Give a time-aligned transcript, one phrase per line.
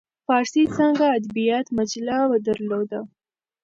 [0.25, 2.17] فارسي څانګه ادبیات مجله
[2.47, 2.99] درلوده.